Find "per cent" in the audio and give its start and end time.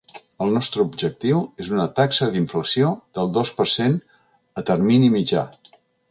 3.59-3.93